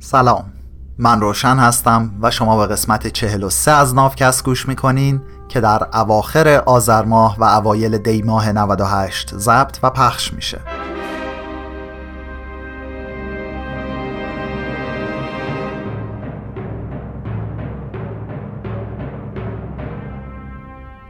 سلام. 0.00 0.52
من 0.98 1.20
روشن 1.20 1.56
هستم 1.56 2.10
و 2.22 2.30
شما 2.30 2.56
به 2.56 2.72
قسمت 2.72 3.06
43 3.06 3.70
از 3.70 3.94
نافکست 3.94 4.44
گوش 4.44 4.68
می‌کنین 4.68 5.22
که 5.48 5.60
در 5.60 5.96
اواخر 5.96 6.48
آذر 6.66 7.04
ماه 7.04 7.36
و 7.38 7.44
اوایل 7.44 7.98
دی 7.98 8.22
ماه 8.22 8.52
98 8.52 9.36
ضبط 9.36 9.78
و 9.82 9.90
پخش 9.90 10.32
میشه. 10.32 10.60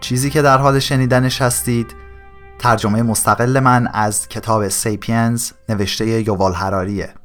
چیزی 0.00 0.30
که 0.30 0.42
در 0.42 0.58
حال 0.58 0.78
شنیدنش 0.78 1.42
هستید 1.42 1.94
ترجمه 2.58 3.02
مستقل 3.02 3.60
من 3.60 3.86
از 3.86 4.28
کتاب 4.28 4.68
سیپینز 4.68 5.50
نوشته 5.68 6.06
یووال 6.06 6.54
هراریه 6.54 7.17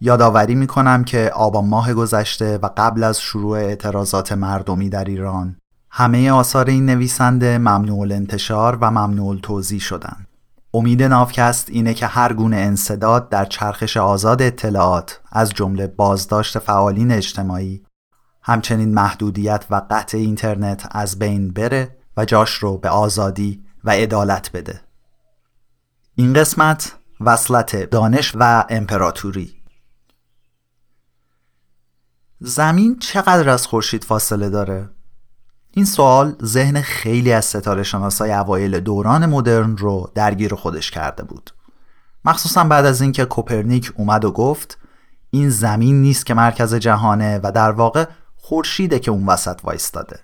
یادآوری 0.00 0.54
می‌کنم 0.54 1.04
که 1.04 1.30
آبان 1.34 1.64
ماه 1.64 1.94
گذشته 1.94 2.58
و 2.58 2.68
قبل 2.76 3.04
از 3.04 3.20
شروع 3.20 3.58
اعتراضات 3.58 4.32
مردمی 4.32 4.88
در 4.88 5.04
ایران 5.04 5.56
همه 5.90 6.30
آثار 6.30 6.70
این 6.70 6.86
نویسنده 6.86 7.58
ممنوع 7.58 8.00
الانتشار 8.00 8.78
و 8.80 8.90
ممنوع 8.90 9.40
توضیح 9.40 9.80
شدن 9.80 10.26
امید 10.74 11.02
نافکست 11.02 11.70
اینه 11.70 11.94
که 11.94 12.06
هر 12.06 12.32
گونه 12.32 12.56
انصداد 12.56 13.28
در 13.28 13.44
چرخش 13.44 13.96
آزاد 13.96 14.42
اطلاعات 14.42 15.20
از 15.32 15.50
جمله 15.50 15.86
بازداشت 15.86 16.58
فعالین 16.58 17.12
اجتماعی 17.12 17.82
همچنین 18.42 18.94
محدودیت 18.94 19.64
و 19.70 19.82
قطع 19.90 20.18
اینترنت 20.18 20.88
از 20.90 21.18
بین 21.18 21.52
بره 21.52 21.96
و 22.16 22.24
جاش 22.24 22.54
رو 22.54 22.78
به 22.78 22.88
آزادی 22.88 23.64
و 23.84 23.90
عدالت 23.90 24.52
بده. 24.52 24.80
این 26.14 26.32
قسمت 26.32 26.96
وصلت 27.20 27.90
دانش 27.90 28.32
و 28.34 28.64
امپراتوری. 28.68 29.55
زمین 32.40 32.98
چقدر 32.98 33.48
از 33.48 33.66
خورشید 33.66 34.04
فاصله 34.04 34.50
داره؟ 34.50 34.88
این 35.70 35.84
سوال 35.84 36.36
ذهن 36.44 36.80
خیلی 36.80 37.32
از 37.32 37.44
ستاره 37.44 37.82
شناسای 37.82 38.32
اوایل 38.32 38.80
دوران 38.80 39.26
مدرن 39.26 39.76
رو 39.76 40.10
درگیر 40.14 40.54
خودش 40.54 40.90
کرده 40.90 41.22
بود. 41.22 41.50
مخصوصا 42.24 42.64
بعد 42.64 42.86
از 42.86 43.00
اینکه 43.00 43.24
کوپرنیک 43.24 43.92
اومد 43.96 44.24
و 44.24 44.32
گفت 44.32 44.78
این 45.30 45.50
زمین 45.50 46.02
نیست 46.02 46.26
که 46.26 46.34
مرکز 46.34 46.74
جهانه 46.74 47.40
و 47.42 47.52
در 47.52 47.70
واقع 47.70 48.04
خورشیده 48.36 48.98
که 48.98 49.10
اون 49.10 49.26
وسط 49.26 49.60
وایستاده. 49.64 50.20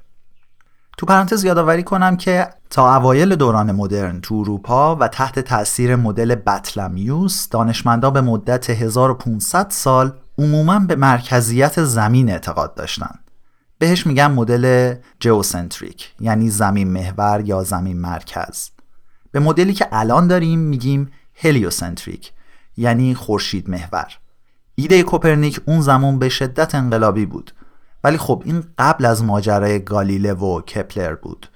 تو 0.99 1.07
پرانتز 1.07 1.45
یادآوری 1.45 1.83
کنم 1.83 2.17
که 2.17 2.49
تا 2.71 2.97
اوایل 2.97 3.37
دوران 3.37 3.73
مدرن 3.73 4.21
تو 4.21 4.35
اروپا 4.35 4.97
و 4.97 5.09
تحت 5.09 5.39
تاثیر 5.39 5.97
مدل 5.97 6.35
بطلمیوس 6.35 7.49
دانشمندا 7.49 8.11
به 8.11 8.21
مدت 8.21 8.71
1500 8.71 9.71
سال 9.71 10.13
عموما 10.43 10.79
به 10.79 10.97
مرکزیت 10.97 11.85
زمین 11.85 12.31
اعتقاد 12.31 12.75
داشتن. 12.75 13.19
بهش 13.79 14.07
میگن 14.07 14.27
مدل 14.27 14.95
geocentric 15.21 16.13
یعنی 16.21 16.51
زمین 16.51 16.89
محور 16.89 17.43
یا 17.45 17.63
زمین 17.63 18.01
مرکز. 18.01 18.71
به 19.33 19.41
مدلی 19.41 19.73
که 19.73 19.89
الان 19.93 20.27
داریم 20.27 20.59
میگیم 20.59 21.11
heliocentric 21.35 22.33
یعنی 22.77 23.15
خورشید 23.15 23.71
محور. 23.71 24.19
ایده 24.75 25.03
کوپرنیک 25.03 25.61
اون 25.67 25.81
زمان 25.81 26.19
به 26.19 26.29
شدت 26.29 26.75
انقلابی 26.75 27.27
بود. 27.27 27.55
ولی 28.05 28.17
خب 28.19 28.43
این 28.45 28.65
قبل 28.79 29.05
از 29.05 29.25
ماجرای 29.25 29.85
گالیله 29.85 30.33
و 30.33 30.61
کپلر 30.61 31.15
بود. 31.15 31.49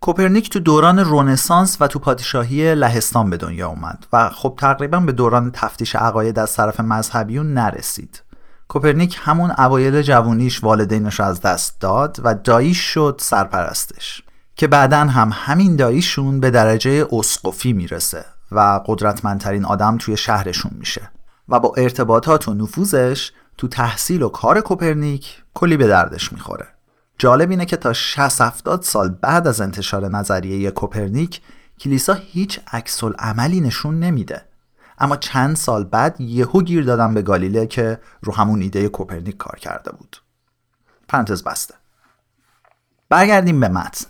کوپرنیک 0.00 0.50
تو 0.50 0.60
دوران 0.60 0.98
رونسانس 0.98 1.76
و 1.80 1.86
تو 1.86 1.98
پادشاهی 1.98 2.74
لهستان 2.74 3.30
به 3.30 3.36
دنیا 3.36 3.68
اومد 3.68 4.06
و 4.12 4.28
خب 4.28 4.54
تقریبا 4.58 5.00
به 5.00 5.12
دوران 5.12 5.50
تفتیش 5.54 5.96
عقاید 5.96 6.38
از 6.38 6.56
طرف 6.56 6.80
مذهبیون 6.80 7.54
نرسید. 7.54 8.22
کوپرنیک 8.68 9.18
همون 9.20 9.50
اوایل 9.50 10.02
جوونیش 10.02 10.64
والدینش 10.64 11.20
از 11.20 11.40
دست 11.40 11.80
داد 11.80 12.20
و 12.24 12.34
داییش 12.34 12.80
شد 12.80 13.20
سرپرستش 13.22 14.22
که 14.56 14.66
بعدا 14.66 14.98
هم 14.98 15.30
همین 15.32 15.76
داییشون 15.76 16.40
به 16.40 16.50
درجه 16.50 17.06
اسقفی 17.12 17.72
می‌رسه 17.72 18.24
و 18.52 18.80
قدرتمندترین 18.86 19.64
آدم 19.64 19.98
توی 19.98 20.16
شهرشون 20.16 20.72
میشه 20.78 21.10
و 21.48 21.60
با 21.60 21.72
ارتباطات 21.76 22.48
و 22.48 22.54
نفوذش 22.54 23.32
تو 23.56 23.68
تحصیل 23.68 24.22
و 24.22 24.28
کار 24.28 24.60
کوپرنیک 24.60 25.42
کلی 25.54 25.76
به 25.76 25.86
دردش 25.86 26.32
می‌خوره. 26.32 26.66
جالب 27.18 27.50
اینه 27.50 27.64
که 27.64 27.76
تا 27.76 27.92
60 27.92 28.40
70 28.40 28.82
سال 28.82 29.08
بعد 29.08 29.46
از 29.46 29.60
انتشار 29.60 30.08
نظریه 30.08 30.70
کوپرنیک 30.70 31.40
کلیسا 31.80 32.14
هیچ 32.14 32.60
عکس‌العملی 32.72 33.60
نشون 33.60 33.98
نمیده. 33.98 34.44
اما 34.98 35.16
چند 35.16 35.56
سال 35.56 35.84
بعد 35.84 36.20
یهو 36.20 36.62
گیر 36.62 36.84
دادن 36.84 37.14
به 37.14 37.22
گالیله 37.22 37.66
که 37.66 38.00
رو 38.22 38.34
همون 38.34 38.62
ایده 38.62 38.88
کوپرنیک 38.88 39.36
کار 39.36 39.58
کرده 39.58 39.92
بود. 39.92 40.16
پرانتز 41.08 41.44
بسته. 41.44 41.74
برگردیم 43.08 43.60
به 43.60 43.68
متن. 43.68 44.06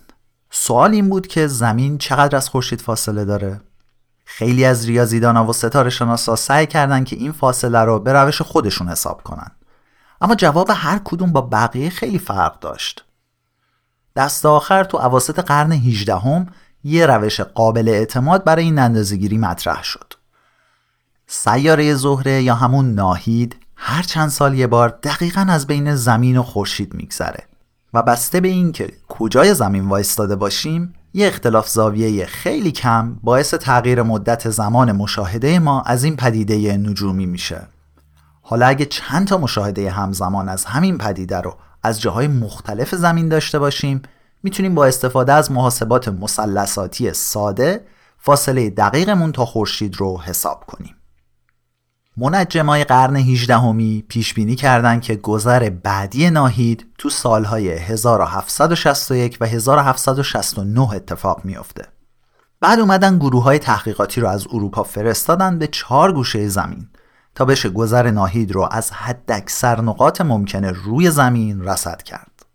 سوال 0.50 0.90
این 0.90 1.08
بود 1.08 1.26
که 1.26 1.46
زمین 1.46 1.98
چقدر 1.98 2.36
از 2.36 2.48
خورشید 2.48 2.80
فاصله 2.80 3.24
داره؟ 3.24 3.60
خیلی 4.24 4.64
از 4.64 4.86
ریاضیدانا 4.86 5.46
و 5.46 5.52
ستاره 5.52 5.90
شناسا 5.90 6.36
سعی 6.36 6.66
کردن 6.66 7.04
که 7.04 7.16
این 7.16 7.32
فاصله 7.32 7.78
رو 7.78 7.98
به 7.98 8.12
روش 8.12 8.42
خودشون 8.42 8.88
حساب 8.88 9.22
کنن. 9.22 9.50
اما 10.20 10.34
جواب 10.34 10.70
هر 10.74 11.00
کدوم 11.04 11.32
با 11.32 11.40
بقیه 11.40 11.90
خیلی 11.90 12.18
فرق 12.18 12.58
داشت. 12.58 13.04
دست 14.16 14.46
آخر 14.46 14.84
تو 14.84 14.98
عواسط 14.98 15.38
قرن 15.38 15.72
18 15.72 16.16
هم 16.16 16.46
یه 16.84 17.06
روش 17.06 17.40
قابل 17.40 17.88
اعتماد 17.88 18.44
برای 18.44 18.64
این 18.64 18.78
اندازهگیری 18.78 19.38
مطرح 19.38 19.82
شد. 19.82 20.14
سیاره 21.26 21.94
زهره 21.94 22.42
یا 22.42 22.54
همون 22.54 22.94
ناهید 22.94 23.56
هر 23.76 24.02
چند 24.02 24.28
سال 24.28 24.54
یه 24.54 24.66
بار 24.66 24.88
دقیقا 25.02 25.46
از 25.48 25.66
بین 25.66 25.94
زمین 25.94 26.36
و 26.36 26.42
خورشید 26.42 26.94
میگذره 26.94 27.44
و 27.94 28.02
بسته 28.02 28.40
به 28.40 28.48
اینکه 28.48 28.92
کجای 29.08 29.54
زمین 29.54 29.88
وایستاده 29.88 30.36
باشیم 30.36 30.94
یه 31.14 31.26
اختلاف 31.26 31.68
زاویه 31.68 32.26
خیلی 32.26 32.72
کم 32.72 33.14
باعث 33.22 33.54
تغییر 33.54 34.02
مدت 34.02 34.50
زمان 34.50 34.92
مشاهده 34.92 35.58
ما 35.58 35.82
از 35.82 36.04
این 36.04 36.16
پدیده 36.16 36.76
نجومی 36.76 37.26
میشه. 37.26 37.68
حالا 38.50 38.66
اگه 38.66 38.84
چند 38.84 39.26
تا 39.26 39.38
مشاهده 39.38 39.90
همزمان 39.90 40.48
از 40.48 40.64
همین 40.64 40.98
پدیده 40.98 41.40
رو 41.40 41.56
از 41.82 42.00
جاهای 42.00 42.28
مختلف 42.28 42.94
زمین 42.94 43.28
داشته 43.28 43.58
باشیم 43.58 44.02
می‌تونیم 44.42 44.74
با 44.74 44.86
استفاده 44.86 45.32
از 45.32 45.52
محاسبات 45.52 46.08
مثلثاتی 46.08 47.12
ساده 47.12 47.84
فاصله 48.18 48.70
دقیقمون 48.70 49.32
تا 49.32 49.44
خورشید 49.44 49.96
رو 49.96 50.20
حساب 50.20 50.64
کنیم 50.66 50.94
منجمای 52.16 52.84
قرن 52.84 53.16
18 53.16 53.58
همی 53.58 54.04
پیش 54.08 54.34
بینی 54.34 54.56
کردند 54.56 55.02
که 55.02 55.16
گذر 55.16 55.70
بعدی 55.70 56.30
ناهید 56.30 56.86
تو 56.98 57.10
سالهای 57.10 57.68
1761 57.70 59.38
و 59.40 59.46
1769 59.46 60.92
اتفاق 60.94 61.44
میافته. 61.44 61.86
بعد 62.60 62.80
اومدن 62.80 63.18
گروه 63.18 63.42
های 63.42 63.58
تحقیقاتی 63.58 64.20
رو 64.20 64.28
از 64.28 64.46
اروپا 64.52 64.82
فرستادن 64.82 65.58
به 65.58 65.66
چهار 65.66 66.12
گوشه 66.12 66.48
زمین 66.48 66.88
تا 67.38 67.44
بشه 67.44 67.68
گذر 67.68 68.10
ناهید 68.10 68.52
رو 68.52 68.68
از 68.70 68.90
حداکثر 68.90 69.80
نقاط 69.80 70.20
ممکنه 70.20 70.70
روی 70.70 71.10
زمین 71.10 71.64
رصد 71.64 72.02
کرد. 72.02 72.46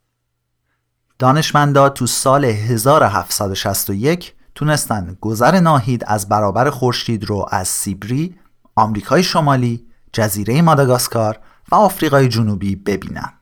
دانشمندا 1.20 1.90
تو 1.90 2.08
سال 2.08 2.46
1761 2.46 4.34
تونستن 4.56 5.18
گذر 5.22 5.60
ناهید 5.60 6.04
از 6.08 6.30
برابر 6.30 6.70
خورشید 6.70 7.26
رو 7.26 7.46
از 7.52 7.68
سیبری 7.68 8.36
آمریکای 8.76 9.24
شمالی، 9.24 9.86
جزیره 10.14 10.62
ماداگاسکار 10.62 11.40
و 11.72 11.76
آفریقای 11.76 12.28
جنوبی 12.28 12.76
ببینن. 12.76 13.34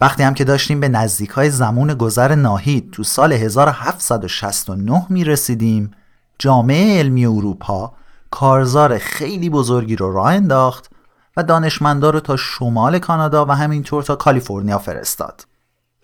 وقتی 0.00 0.22
هم 0.22 0.34
که 0.34 0.44
داشتیم 0.44 0.80
به 0.80 0.88
نزدیک 0.88 1.30
های 1.30 1.50
زمون 1.50 1.94
گذر 1.94 2.34
ناهید 2.34 2.90
تو 2.90 3.02
سال 3.02 3.32
1769 3.32 5.06
می 5.08 5.24
رسیدیم 5.24 5.90
جامعه 6.38 6.98
علمی 6.98 7.26
اروپا 7.26 7.92
کارزار 8.34 8.98
خیلی 8.98 9.50
بزرگی 9.50 9.96
رو 9.96 10.12
راه 10.12 10.32
انداخت 10.32 10.90
و 11.36 11.42
دانشمندا 11.42 12.10
رو 12.10 12.20
تا 12.20 12.36
شمال 12.36 12.98
کانادا 12.98 13.46
و 13.46 13.50
همینطور 13.50 14.02
تا 14.02 14.16
کالیفرنیا 14.16 14.78
فرستاد 14.78 15.46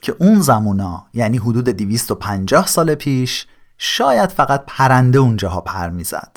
که 0.02 0.16
اون 0.18 0.40
زمونا 0.40 1.06
یعنی 1.14 1.38
حدود 1.38 1.68
250 1.68 2.66
سال 2.66 2.94
پیش 2.94 3.46
شاید 3.78 4.30
فقط 4.30 4.64
پرنده 4.66 5.18
اونجاها 5.18 5.60
پر 5.60 5.88
می‌زد. 5.88 6.36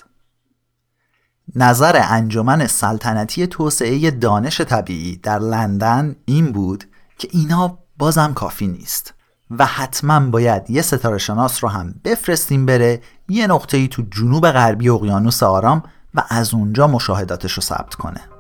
نظر 1.56 2.02
انجمن 2.04 2.68
سلطنتی 2.68 3.48
توسعه 3.48 4.12
دانش 4.12 4.62
طبیعی 4.62 5.16
در 5.16 5.40
لندن 5.40 6.16
این 6.26 6.52
بود 6.52 6.84
که 7.18 7.28
اینا 7.32 7.80
بازم 7.98 8.34
کافی 8.34 8.68
نیست 8.68 9.13
و 9.52 9.66
حتما 9.66 10.30
باید 10.30 10.70
یه 10.70 10.82
ستاره 10.82 11.18
شناس 11.18 11.64
رو 11.64 11.70
هم 11.70 11.96
بفرستیم 12.04 12.66
بره 12.66 13.02
یه 13.30 13.48
نقطه‌ای 13.48 13.88
تو 13.88 14.04
جنوب 14.12 14.52
غربی 14.52 14.90
اقیانوس 14.90 15.44
آرام 15.44 15.84
و 16.14 16.24
از 16.30 16.54
اونجا 16.54 16.88
مشاهداتش 16.88 17.54
رو 17.54 17.62
ثبت 17.62 17.96
کنه. 17.96 18.33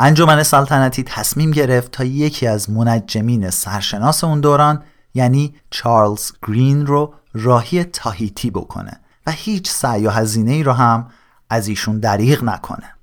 انجمن 0.00 0.42
سلطنتی 0.42 1.02
تصمیم 1.02 1.50
گرفت 1.50 1.92
تا 1.92 2.04
یکی 2.04 2.46
از 2.46 2.70
منجمین 2.70 3.50
سرشناس 3.50 4.24
اون 4.24 4.40
دوران 4.40 4.82
یعنی 5.14 5.54
چارلز 5.70 6.32
گرین 6.46 6.86
رو 6.86 7.14
راهی 7.34 7.84
تاهیتی 7.84 8.50
بکنه 8.50 9.00
و 9.26 9.30
هیچ 9.30 9.70
سعی 9.70 10.06
و 10.06 10.10
هزینه 10.10 10.52
ای 10.52 10.62
رو 10.62 10.72
هم 10.72 11.08
از 11.50 11.68
ایشون 11.68 11.98
دریغ 11.98 12.44
نکنه. 12.44 12.94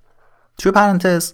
توی 0.58 0.72
پرانتز 0.72 1.34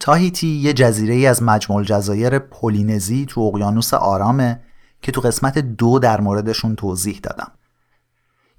تاهیتی 0.00 0.46
یه 0.46 0.72
جزیره 0.72 1.14
ای 1.14 1.26
از 1.26 1.42
مجموع 1.42 1.84
جزایر 1.84 2.38
پولینزی 2.38 3.26
تو 3.26 3.40
اقیانوس 3.40 3.94
آرامه 3.94 4.60
که 5.02 5.12
تو 5.12 5.20
قسمت 5.20 5.58
دو 5.58 5.98
در 5.98 6.20
موردشون 6.20 6.76
توضیح 6.76 7.20
دادم. 7.22 7.52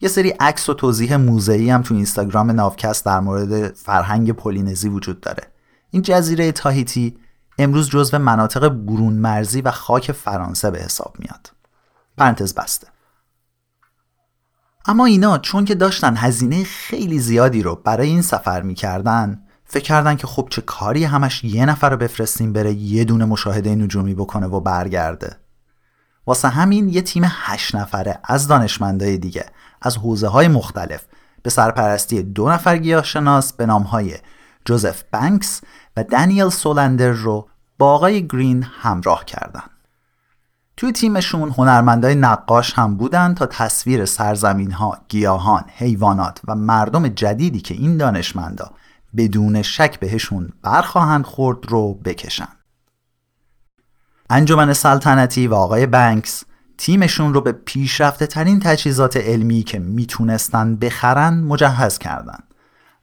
یه 0.01 0.09
سری 0.09 0.29
عکس 0.29 0.69
و 0.69 0.73
توضیح 0.73 1.15
موزه‌ای 1.15 1.69
هم 1.69 1.81
تو 1.81 1.93
اینستاگرام 1.93 2.51
ناوکست 2.51 3.05
در 3.05 3.19
مورد 3.19 3.73
فرهنگ 3.75 4.31
پولینزی 4.31 4.89
وجود 4.89 5.21
داره. 5.21 5.52
این 5.93 6.01
جزیره 6.01 6.51
تاهیتی 6.51 7.17
امروز 7.57 7.89
جزو 7.89 8.17
مناطق 8.17 8.67
برون 8.67 9.13
مرزی 9.13 9.61
و 9.61 9.71
خاک 9.71 10.11
فرانسه 10.11 10.71
به 10.71 10.79
حساب 10.79 11.15
میاد. 11.19 11.51
پرانتز 12.17 12.53
بسته. 12.53 12.87
اما 14.85 15.05
اینا 15.05 15.37
چون 15.37 15.65
که 15.65 15.75
داشتن 15.75 16.17
هزینه 16.17 16.63
خیلی 16.63 17.19
زیادی 17.19 17.63
رو 17.63 17.75
برای 17.75 18.07
این 18.07 18.21
سفر 18.21 18.61
می‌کردن 18.61 19.41
فکر 19.65 19.83
کردن 19.83 20.15
که 20.15 20.27
خب 20.27 20.47
چه 20.49 20.61
کاری 20.61 21.03
همش 21.03 21.43
یه 21.43 21.65
نفر 21.65 21.89
رو 21.89 21.97
بفرستیم 21.97 22.53
بره 22.53 22.73
یه 22.73 23.03
دونه 23.03 23.25
مشاهده 23.25 23.75
نجومی 23.75 24.13
بکنه 24.13 24.47
و 24.47 24.59
برگرده. 24.59 25.37
واسه 26.27 26.47
همین 26.47 26.89
یه 26.89 27.01
تیم 27.01 27.23
هشت 27.27 27.75
نفره 27.75 28.19
از 28.23 28.47
دانشمندای 28.47 29.17
دیگه 29.17 29.45
از 29.81 29.97
حوزه 29.97 30.27
های 30.27 30.47
مختلف 30.47 31.05
به 31.43 31.49
سرپرستی 31.49 32.23
دو 32.23 32.49
نفر 32.49 32.77
گیاهشناس 32.77 33.53
به 33.53 33.65
نام 33.65 33.83
های 33.83 34.15
جوزف 34.65 35.03
بنکس 35.11 35.61
و 35.97 36.03
دانیل 36.03 36.49
سولندر 36.49 37.09
رو 37.09 37.49
با 37.77 37.93
آقای 37.93 38.27
گرین 38.27 38.63
همراه 38.63 39.25
کردن 39.25 39.63
توی 40.77 40.91
تیمشون 40.91 41.49
هنرمندای 41.49 42.15
نقاش 42.15 42.73
هم 42.73 42.97
بودن 42.97 43.33
تا 43.33 43.45
تصویر 43.45 44.05
سرزمین 44.05 44.71
ها، 44.71 44.97
گیاهان، 45.07 45.63
حیوانات 45.75 46.41
و 46.47 46.55
مردم 46.55 47.07
جدیدی 47.07 47.59
که 47.59 47.73
این 47.73 47.97
دانشمندا 47.97 48.71
بدون 49.17 49.61
شک 49.61 49.99
بهشون 49.99 50.49
برخواهند 50.61 51.25
خورد 51.25 51.71
رو 51.71 51.93
بکشن. 51.93 52.47
انجمن 54.29 54.73
سلطنتی 54.73 55.47
و 55.47 55.53
آقای 55.53 55.85
بنکس 55.85 56.43
تیمشون 56.77 57.33
رو 57.33 57.41
به 57.41 57.51
پیشرفته 57.51 58.27
ترین 58.27 58.59
تجهیزات 58.59 59.17
علمی 59.17 59.63
که 59.63 59.79
می‌تونستن 59.79 60.75
بخرن 60.75 61.33
مجهز 61.33 61.97
کردن 61.97 62.39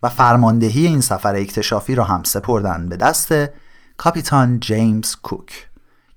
و 0.03 0.09
فرماندهی 0.09 0.87
این 0.87 1.01
سفر 1.01 1.37
اکتشافی 1.37 1.95
رو 1.95 2.03
هم 2.03 2.23
سپردن 2.23 2.89
به 2.89 2.97
دست 2.97 3.35
کاپیتان 3.97 4.61
جیمز 4.61 5.17
کوک 5.17 5.69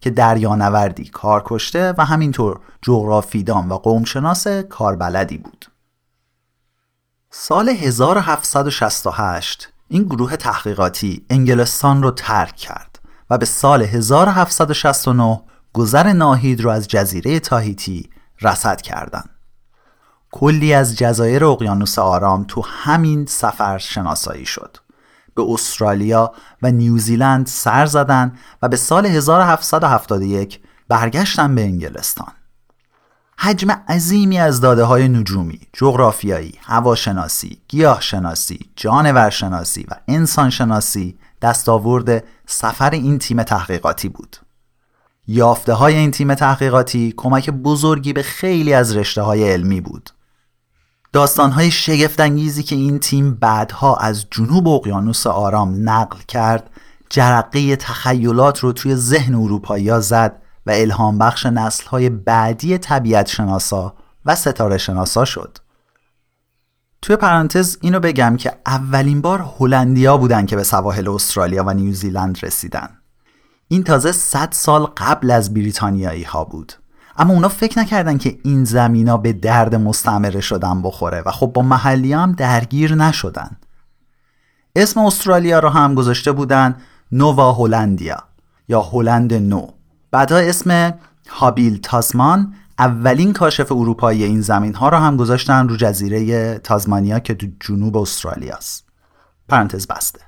که 0.02 0.10
دریانوردی 0.10 1.06
کار 1.06 1.44
کشته 1.46 1.94
و 1.98 2.06
همینطور 2.06 2.60
جغرافیدان 2.82 3.70
و 3.70 3.78
قومشناس 3.78 4.48
کاربلدی 4.48 5.38
بود. 5.38 5.66
سال 7.30 7.70
1768 7.70 9.74
این 9.88 10.04
گروه 10.04 10.36
تحقیقاتی 10.36 11.26
انگلستان 11.30 12.04
رو 12.04 12.12
ترک 12.12 12.56
کرد 12.56 13.00
و 13.30 13.38
به 13.38 13.46
سال 13.46 13.82
1769 13.82 15.42
گذر 15.74 16.14
ناهید 16.14 16.62
رو 16.62 16.70
از 16.70 16.88
جزیره 16.88 17.40
تاهیتی 17.40 18.10
رسد 18.42 18.82
کردند. 18.82 19.33
کلی 20.36 20.74
از 20.74 20.96
جزایر 20.96 21.46
اقیانوس 21.46 22.00
آرام 22.00 22.46
تو 22.48 22.62
همین 22.62 23.26
سفر 23.26 23.78
شناسایی 23.78 24.46
شد. 24.46 24.78
به 25.36 25.44
استرالیا 25.50 26.34
و 26.62 26.72
نیوزیلند 26.72 27.48
سر 27.48 27.86
زدن 27.86 28.34
و 28.62 28.68
به 28.68 28.76
سال 28.78 29.06
1771 29.06 30.60
برگشتن 30.88 31.56
به 31.56 31.62
انگلستان. 31.62 32.32
حجم 33.38 33.72
عظیمی 33.72 34.40
از 34.40 34.62
داده 34.62 34.84
های 34.84 35.08
نجومی، 35.08 35.62
جغرافیایی، 35.74 36.60
هواشناسی، 36.62 37.62
گیاهشناسی، 37.68 38.60
جانورشناسی 38.76 39.86
و 39.92 39.96
انسانشناسی 40.08 41.18
دستاورد 41.42 42.24
سفر 42.48 42.90
این 42.90 43.20
تیم 43.20 43.44
تحقیقاتی 43.44 44.10
بود. 44.10 44.38
یافته 45.28 45.74
های 45.74 45.96
این 45.96 46.12
تیم 46.12 46.36
تحقیقاتی 46.36 47.14
کمک 47.18 47.50
بزرگی 47.50 48.14
به 48.14 48.24
خیلی 48.24 48.74
از 48.74 48.96
رشته 48.96 49.22
های 49.22 49.52
علمی 49.52 49.82
بود. 49.82 50.10
داستان 51.14 51.52
های 51.52 51.72
شگفتانگیزی 51.72 52.64
که 52.64 52.76
این 52.76 53.00
تیم 53.00 53.34
بعدها 53.34 53.96
از 53.96 54.26
جنوب 54.32 54.68
اقیانوس 54.68 55.28
آرام 55.28 55.90
نقل 55.90 56.18
کرد 56.28 56.70
جرقه 57.10 57.76
تخیلات 57.76 58.60
رو 58.60 58.72
توی 58.72 58.96
ذهن 58.96 59.36
اروپایی 59.36 60.02
زد 60.02 60.42
و 60.66 60.72
الهام 60.72 61.18
بخش 61.18 61.46
نسل 61.46 61.88
های 61.88 62.10
بعدی 62.10 62.78
طبیعت 62.78 63.28
شناسا 63.28 63.94
و 64.26 64.36
ستاره 64.36 64.78
شناسا 64.78 65.26
شد. 65.26 65.58
توی 67.02 67.16
پرانتز 67.16 67.78
اینو 67.82 68.00
بگم 68.00 68.38
که 68.38 68.52
اولین 68.66 69.22
بار 69.22 69.46
هلندیا 69.60 70.18
بودن 70.18 70.46
که 70.46 70.56
به 70.56 70.64
سواحل 70.64 71.10
استرالیا 71.10 71.64
و 71.64 71.74
نیوزیلند 71.74 72.40
رسیدن. 72.44 72.90
این 73.68 73.84
تازه 73.84 74.12
100 74.12 74.50
سال 74.52 74.86
قبل 74.86 75.32
از 75.32 75.54
بریتانیایی 75.54 76.24
ها 76.24 76.44
بود. 76.44 76.74
اما 77.18 77.34
اونا 77.34 77.48
فکر 77.48 77.80
نکردن 77.80 78.18
که 78.18 78.38
این 78.44 78.64
زمینا 78.64 79.18
به 79.18 79.34
درد 79.34 79.76
مستعمره 79.76 80.42
شدن 80.42 80.82
بخوره 80.82 81.24
و 81.26 81.32
خب 81.32 81.48
با 81.48 81.62
محلی 81.62 82.14
هم 82.14 82.32
درگیر 82.32 82.96
نشدن. 82.96 83.58
اسم 84.76 85.00
استرالیا 85.00 85.60
رو 85.60 85.70
هم 85.70 85.96
گذاشته 85.96 86.32
بودن 86.32 86.76
نووا 87.12 87.54
هلندیا 87.54 88.24
یا 88.68 88.82
هلند 88.82 89.34
نو 89.34 89.68
بعدها 90.12 90.38
اسم 90.38 90.94
هابیل 91.30 91.80
تازمان 91.80 92.54
اولین 92.80 93.34
کاشف 93.34 93.72
اروپایی 93.72 94.24
این 94.24 94.42
زمین 94.42 94.76
ها 94.76 94.90
رو 94.90 94.98
هم 94.98 95.18
گذاشتن 95.18 95.70
رو 95.70 95.78
جزیره 95.78 96.58
تازمانیا 96.58 97.20
که 97.20 97.34
تو 97.34 97.48
جنوب 97.60 97.98
استرالیا 97.98 98.56
است. 98.56 98.86
پرانتز 99.50 99.88
بسته. 99.88 100.20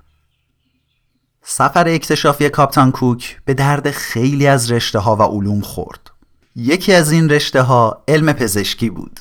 سفر 1.41 1.87
اکتشافی 1.87 2.49
کاپتان 2.49 2.91
کوک 2.91 3.41
به 3.45 3.53
درد 3.53 3.91
خیلی 3.91 4.47
از 4.47 4.71
رشته 4.71 4.99
ها 4.99 5.15
و 5.15 5.21
علوم 5.21 5.61
خورد. 5.61 6.11
یکی 6.55 6.93
از 6.93 7.11
این 7.11 7.29
رشته 7.29 7.61
ها 7.61 8.03
علم 8.07 8.33
پزشکی 8.33 8.89
بود. 8.89 9.19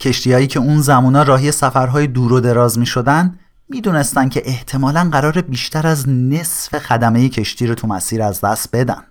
کشتیهایی 0.00 0.46
که 0.46 0.58
اون 0.58 0.80
زمونا 0.80 1.22
راهی 1.22 1.52
سفرهای 1.52 2.06
دور 2.06 2.32
و 2.32 2.40
دراز 2.40 2.78
می 2.78 2.86
شدن 2.86 3.38
می 3.68 3.80
دونستن 3.80 4.28
که 4.28 4.42
احتمالا 4.44 5.08
قرار 5.12 5.40
بیشتر 5.40 5.86
از 5.86 6.08
نصف 6.08 6.78
خدمه 6.78 7.28
کشتی 7.28 7.66
رو 7.66 7.74
تو 7.74 7.86
مسیر 7.86 8.22
از 8.22 8.40
دست 8.40 8.76
بدن. 8.76 9.02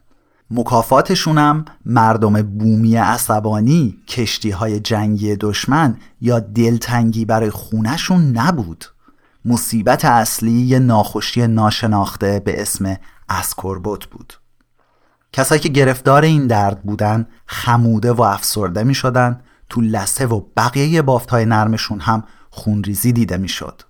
مکافاتشونم 0.51 1.65
مردم 1.85 2.41
بومی 2.41 2.95
عصبانی 2.95 3.97
کشتی 4.07 4.49
های 4.49 4.79
جنگی 4.79 5.35
دشمن 5.35 5.97
یا 6.21 6.39
دلتنگی 6.39 7.25
برای 7.25 7.49
خونشون 7.49 8.21
نبود 8.21 8.85
مصیبت 9.45 10.05
اصلی 10.05 10.51
یه 10.51 10.79
ناخوشی 10.79 11.47
ناشناخته 11.47 12.41
به 12.45 12.61
اسم 12.61 12.97
اسکوربوت 13.29 14.05
بود 14.05 14.33
کسایی 15.33 15.61
که 15.61 15.69
گرفتار 15.69 16.21
این 16.21 16.47
درد 16.47 16.83
بودن 16.83 17.27
خموده 17.45 18.11
و 18.11 18.21
افسرده 18.21 18.83
می 18.83 18.95
شدن 18.95 19.41
تو 19.69 19.81
لسه 19.81 20.25
و 20.25 20.41
بقیه 20.57 21.01
بافت 21.01 21.29
های 21.29 21.45
نرمشون 21.45 21.99
هم 21.99 22.23
خونریزی 22.49 23.11
دیده 23.11 23.37
می 23.37 23.47
شد. 23.47 23.81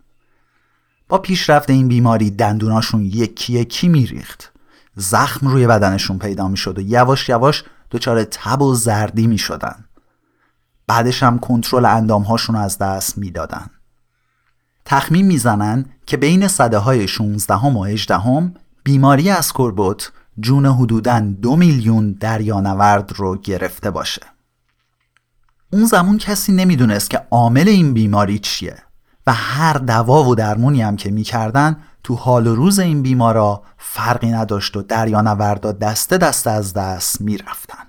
با 1.10 1.18
پیشرفت 1.18 1.70
این 1.70 1.88
بیماری 1.88 2.32
دندوناشون 2.32 3.06
یکی 3.06 3.54
یکی 3.54 3.88
می 3.88 4.06
ریخت. 4.06 4.52
زخم 4.96 5.48
روی 5.48 5.68
بدنشون 5.68 6.20
پیدا 6.20 6.48
می 6.48 6.58
شد 6.58 6.78
و 6.78 6.82
یواش 6.82 7.30
یواش 7.30 7.64
دچار 7.92 8.24
تب 8.24 8.62
و 8.62 8.76
زردی 8.76 9.28
می 9.28 9.38
شدن. 9.38 9.86
بعدش 10.88 11.24
هم 11.24 11.40
کنترل 11.40 11.86
اندامهاشون 11.86 12.56
از 12.56 12.78
دست 12.78 13.18
می‌دادن. 13.18 13.70
تخمین 14.86 15.26
می‌زنن 15.26 15.86
که 16.06 16.18
بین 16.18 16.48
صده 16.48 16.78
های 16.78 17.08
16 17.08 17.56
و 17.56 17.84
18 17.84 18.52
بیماری 18.84 19.30
اسکوربوت 19.30 20.12
جون 20.40 20.66
حدوداً 20.66 21.20
دو 21.20 21.56
میلیون 21.56 22.12
دریانورد 22.12 23.13
رو 23.16 23.38
گرفته 23.38 23.92
باشه. 23.92 24.22
اون 25.74 25.86
زمان 25.86 26.18
کسی 26.18 26.52
نمی‌دونست 26.52 27.10
که 27.10 27.22
عامل 27.32 27.68
این 27.68 27.94
بیماری 27.94 28.40
چیه 28.40 28.78
و 29.28 29.34
هر 29.34 29.74
دوا 29.74 30.24
و 30.24 30.36
درمونی 30.36 30.82
هم 30.82 30.96
که 30.96 31.12
می‌کردن 31.12 31.78
تو 32.04 32.16
حال 32.16 32.48
و 32.48 32.56
روز 32.56 32.80
این 32.80 33.02
بیمارا 33.02 33.63
فرقی 33.78 34.32
نداشت 34.32 34.78
و 34.78 34.82
دریانوردا 34.82 35.72
دسته 35.72 36.18
دسته 36.18 36.50
از 36.50 36.74
دست 36.74 37.22
می‌رفتن. 37.22 37.88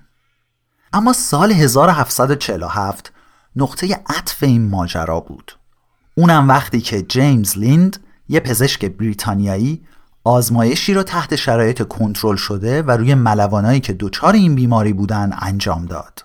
اما 0.92 1.12
سال 1.12 1.52
1747 1.52 3.12
نقطه 3.56 4.02
عطف 4.06 4.42
این 4.42 4.68
ماجرا 4.68 5.20
بود. 5.20 5.52
اونم 6.14 6.48
وقتی 6.48 6.80
که 6.80 7.02
جیمز 7.02 7.58
لیند 7.58 7.96
یه 8.28 8.40
پزشک 8.40 8.84
بریتانیایی 8.84 9.82
آزمایشی 10.24 10.94
رو 10.94 11.02
تحت 11.02 11.36
شرایط 11.36 11.82
کنترل 11.88 12.36
شده 12.36 12.82
و 12.82 12.90
روی 12.90 13.14
ملوانایی 13.14 13.80
که 13.80 13.92
دچار 13.92 14.34
این 14.34 14.54
بیماری 14.54 14.92
بودن 14.92 15.32
انجام 15.38 15.86
داد. 15.86 16.24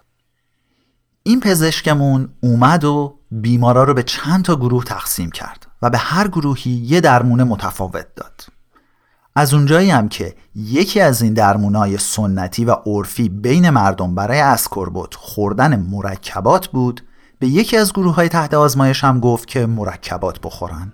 این 1.23 1.39
پزشکمون 1.39 2.29
اومد 2.41 2.83
و 2.83 3.19
بیمارا 3.31 3.83
رو 3.83 3.93
به 3.93 4.03
چند 4.03 4.45
تا 4.45 4.55
گروه 4.55 4.83
تقسیم 4.83 5.31
کرد 5.31 5.67
و 5.81 5.89
به 5.89 5.97
هر 5.97 6.27
گروهی 6.27 6.71
یه 6.71 7.01
درمون 7.01 7.43
متفاوت 7.43 8.07
داد. 8.15 8.45
از 9.35 9.53
اونجایی 9.53 9.89
هم 9.89 10.09
که 10.09 10.35
یکی 10.55 10.99
از 10.99 11.21
این 11.21 11.33
درمونای 11.33 11.97
سنتی 11.97 12.65
و 12.65 12.71
عرفی 12.85 13.29
بین 13.29 13.69
مردم 13.69 14.15
برای 14.15 14.39
اسکوربوت 14.39 15.15
خوردن 15.15 15.79
مرکبات 15.79 16.67
بود 16.67 17.01
به 17.39 17.47
یکی 17.47 17.77
از 17.77 17.93
گروه 17.93 18.15
های 18.15 18.29
تحت 18.29 18.53
آزمایش 18.53 19.03
هم 19.03 19.19
گفت 19.19 19.47
که 19.47 19.65
مرکبات 19.65 20.39
بخورن 20.41 20.93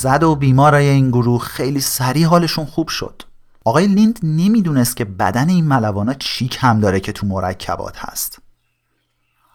زد 0.00 0.22
و 0.22 0.34
بیمارای 0.34 0.88
این 0.88 1.10
گروه 1.10 1.40
خیلی 1.40 1.80
سریع 1.80 2.26
حالشون 2.26 2.64
خوب 2.64 2.88
شد. 2.88 3.22
آقای 3.64 3.86
لیند 3.86 4.18
نمی‌دونست 4.22 4.96
که 4.96 5.04
بدن 5.04 5.48
این 5.48 5.64
ملوانا 5.64 6.14
چی 6.14 6.48
کم 6.48 6.80
داره 6.80 7.00
که 7.00 7.12
تو 7.12 7.26
مرکبات 7.26 7.96
هست. 7.98 8.38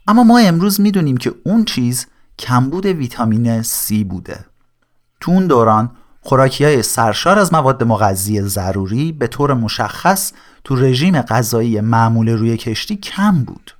اما 0.08 0.24
ما 0.24 0.40
امروز 0.40 0.82
می‌دونیم 0.82 1.18
که 1.18 1.36
اون 1.46 1.66
چیز 1.66 2.06
کمبود 2.40 2.86
ویتامین 2.86 3.64
C 3.64 3.94
بوده. 4.10 4.46
تو 5.20 5.32
اون 5.32 5.48
دوران 5.48 5.92
خوراکی 6.22 6.64
های 6.64 6.84
سرشار 6.84 7.40
از 7.40 7.54
مواد 7.54 7.84
مغذی 7.84 8.42
ضروری 8.42 9.12
به 9.12 9.28
طور 9.28 9.54
مشخص 9.54 10.32
تو 10.64 10.76
رژیم 10.76 11.22
غذایی 11.22 11.82
معمول 11.82 12.30
روی 12.30 12.58
کشتی 12.58 12.96
کم 12.96 13.44
بود. 13.44 13.75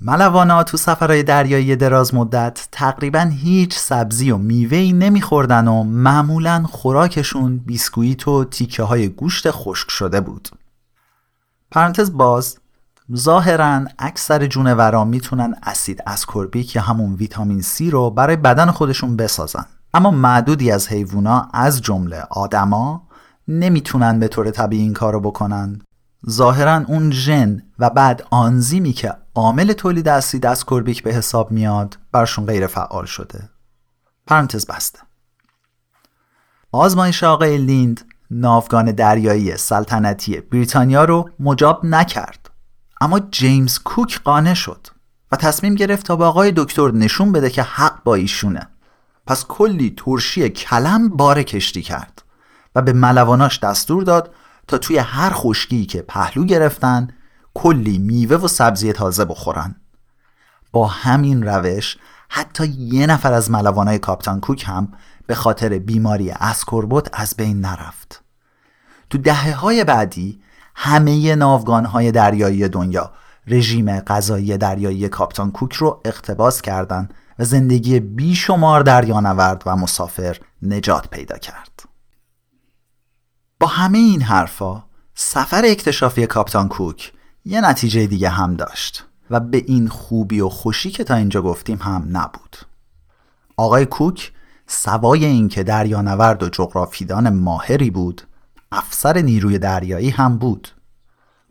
ملوانا 0.00 0.62
تو 0.62 0.76
سفرهای 0.76 1.22
دریایی 1.22 1.76
دراز 1.76 2.14
مدت 2.14 2.68
تقریبا 2.72 3.20
هیچ 3.20 3.78
سبزی 3.78 4.30
و 4.30 4.36
میوهی 4.36 4.92
نمیخوردن 4.92 5.68
و 5.68 5.82
معمولا 5.82 6.64
خوراکشون 6.70 7.58
بیسکویت 7.58 8.28
و 8.28 8.44
تیکه 8.44 8.82
های 8.82 9.08
گوشت 9.08 9.50
خشک 9.50 9.90
شده 9.90 10.20
بود. 10.20 10.48
پرانتز 11.70 12.12
باز 12.12 12.58
ظاهرا 13.16 13.84
اکثر 13.98 14.46
جونورا 14.46 15.04
می‌تونن 15.04 15.54
اسید 15.62 16.02
اسکوربیک 16.06 16.76
یا 16.76 16.82
همون 16.82 17.14
ویتامین 17.14 17.62
C 17.62 17.80
رو 17.80 18.10
برای 18.10 18.36
بدن 18.36 18.70
خودشون 18.70 19.16
بسازن. 19.16 19.66
اما 19.94 20.10
معدودی 20.10 20.70
از 20.70 20.88
حیوونا 20.88 21.48
از 21.52 21.82
جمله 21.82 22.22
آدما 22.30 23.02
نمی‌تونن 23.48 24.18
به 24.18 24.28
طور 24.28 24.50
طبیعی 24.50 24.82
این 24.82 24.92
کارو 24.92 25.20
بکنن 25.20 25.80
ظاهرا 26.30 26.84
اون 26.88 27.10
ژن 27.10 27.62
و 27.78 27.90
بعد 27.90 28.26
آنزیمی 28.30 28.92
که 28.92 29.14
عامل 29.34 29.72
تولید 29.72 30.08
اسید 30.08 30.46
اسکوربیک 30.46 31.02
به 31.02 31.12
حساب 31.12 31.50
میاد 31.50 31.98
برشون 32.12 32.46
غیر 32.46 32.66
فعال 32.66 33.04
شده. 33.04 33.48
پرانتز 34.26 34.66
بسته 34.66 34.98
آزمایش 36.72 37.24
آقای 37.24 37.58
لیند 37.58 38.00
ناوگان 38.30 38.92
دریایی 38.92 39.56
سلطنتی 39.56 40.40
بریتانیا 40.40 41.04
رو 41.04 41.30
مجاب 41.40 41.86
نکرد. 41.86 42.50
اما 43.00 43.20
جیمز 43.20 43.78
کوک 43.78 44.20
قانع 44.22 44.54
شد 44.54 44.86
و 45.32 45.36
تصمیم 45.36 45.74
گرفت 45.74 46.06
تا 46.06 46.16
به 46.16 46.24
آقای 46.24 46.52
دکتر 46.56 46.90
نشون 46.90 47.32
بده 47.32 47.50
که 47.50 47.62
حق 47.62 48.02
با 48.04 48.14
ایشونه. 48.14 48.68
پس 49.26 49.44
کلی 49.48 49.94
ترشی 49.96 50.48
کلم 50.48 51.08
بار 51.08 51.42
کشتی 51.42 51.82
کرد 51.82 52.22
و 52.74 52.82
به 52.82 52.92
ملواناش 52.92 53.60
دستور 53.60 54.02
داد 54.02 54.34
تا 54.68 54.78
توی 54.78 54.98
هر 54.98 55.30
خشکی 55.34 55.86
که 55.86 56.02
پهلو 56.02 56.44
گرفتن 56.44 57.08
کلی 57.54 57.98
میوه 57.98 58.36
و 58.36 58.48
سبزی 58.48 58.92
تازه 58.92 59.24
بخورن. 59.24 59.76
با 60.72 60.86
همین 60.86 61.42
روش 61.42 61.96
حتی 62.28 62.66
یه 62.66 63.06
نفر 63.06 63.32
از 63.32 63.50
ملوانای 63.50 63.98
کاپتان 63.98 64.40
کوک 64.40 64.64
هم 64.66 64.92
به 65.26 65.34
خاطر 65.34 65.78
بیماری 65.78 66.30
اسکوربوت 66.30 67.08
از 67.12 67.34
بین 67.36 67.60
نرفت. 67.60 68.22
تو 69.10 69.18
دهه 69.18 69.54
های 69.54 69.84
بعدی 69.84 70.40
همه 70.74 71.34
ناوگان 71.34 71.84
های 71.84 72.12
دریایی 72.12 72.68
دنیا 72.68 73.12
رژیم 73.46 74.00
غذایی 74.00 74.56
دریایی 74.56 75.08
کاپتان 75.08 75.50
کوک 75.50 75.72
رو 75.72 76.00
اقتباس 76.04 76.62
کردند 76.62 77.14
و 77.38 77.44
زندگی 77.44 78.00
بیشمار 78.00 78.82
دریانورد 78.82 79.62
و 79.66 79.76
مسافر 79.76 80.36
نجات 80.62 81.10
پیدا 81.10 81.38
کرد. 81.38 81.77
با 83.60 83.66
همه 83.66 83.98
این 83.98 84.22
حرفا 84.22 84.84
سفر 85.14 85.62
اکتشافی 85.64 86.26
کاپتان 86.26 86.68
کوک 86.68 87.12
یه 87.44 87.60
نتیجه 87.60 88.06
دیگه 88.06 88.28
هم 88.28 88.54
داشت 88.54 89.04
و 89.30 89.40
به 89.40 89.64
این 89.66 89.88
خوبی 89.88 90.40
و 90.40 90.48
خوشی 90.48 90.90
که 90.90 91.04
تا 91.04 91.14
اینجا 91.14 91.42
گفتیم 91.42 91.78
هم 91.82 92.08
نبود. 92.12 92.56
آقای 93.56 93.86
کوک 93.86 94.32
سوای 94.66 95.24
اینکه 95.24 95.62
دریانورد 95.62 96.42
و 96.42 96.48
جغرافیدان 96.48 97.28
ماهری 97.28 97.90
بود 97.90 98.22
افسر 98.72 99.18
نیروی 99.18 99.58
دریایی 99.58 100.10
هم 100.10 100.38
بود. 100.38 100.68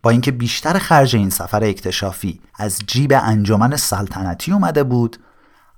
با 0.04 0.10
اینکه 0.10 0.32
بیشتر 0.32 0.80
خرج 0.80 1.16
این 1.16 1.30
سفر 1.30 1.64
اکتشافی 1.64 2.42
از 2.56 2.80
جیب 2.88 3.14
انجمن 3.16 3.76
سلطنتی 3.76 4.52
اومده 4.52 4.84
بود 4.84 5.18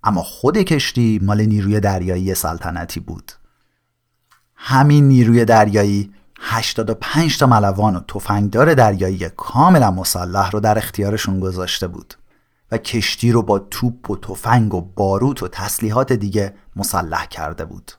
اما 0.04 0.24
خود 0.24 0.58
کشتی 0.58 1.20
مال 1.24 1.42
نیروی 1.42 1.80
دریایی 1.80 2.36
سلطنتی 2.36 3.00
بود. 3.00 3.32
همین 4.56 5.08
نیروی 5.08 5.46
دریایی 5.46 6.14
85 6.52 7.38
تا 7.38 7.48
ملوان 7.48 7.96
و 7.96 8.00
تفنگدار 8.00 8.74
دریایی 8.74 9.30
کاملا 9.38 9.92
مسلح 9.92 10.52
رو 10.52 10.60
در 10.60 10.78
اختیارشون 10.78 11.40
گذاشته 11.40 11.88
بود 11.88 12.14
و 12.72 12.78
کشتی 12.78 13.32
رو 13.32 13.42
با 13.42 13.60
توپ 13.60 14.10
و 14.10 14.18
تفنگ 14.18 14.74
و 14.74 14.82
باروت 14.82 15.44
و 15.44 15.48
تسلیحات 15.48 16.14
دیگه 16.14 16.54
مسلح 16.76 17.26
کرده 17.26 17.66
بود. 17.66 17.92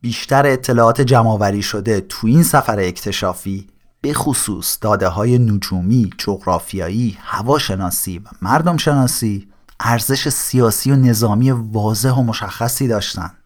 بیشتر 0.00 0.46
اطلاعات 0.46 1.00
جمعآوری 1.00 1.62
شده 1.62 2.00
تو 2.00 2.26
این 2.26 2.42
سفر 2.42 2.80
اکتشافی 2.80 3.66
به 4.00 4.14
خصوص 4.14 4.78
داده 4.80 5.08
های 5.08 5.38
نجومی، 5.38 6.10
جغرافیایی، 6.18 7.18
هواشناسی 7.20 8.18
و 8.18 8.28
مردم 8.42 8.76
شناسی 8.76 9.48
ارزش 9.80 10.28
سیاسی 10.28 10.90
و 10.90 10.96
نظامی 10.96 11.50
واضح 11.50 12.12
و 12.12 12.22
مشخصی 12.22 12.88
داشتند. 12.88 13.41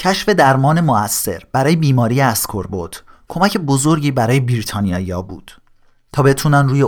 کشف 0.00 0.28
درمان 0.28 0.80
مؤثر 0.80 1.42
برای 1.52 1.76
بیماری 1.76 2.20
اسکوربوت 2.20 3.02
کمک 3.28 3.58
بزرگی 3.58 4.10
برای 4.10 4.40
بریتانیایی 4.40 5.22
بود 5.22 5.52
تا 6.12 6.22
بتونن 6.22 6.68
روی 6.68 6.82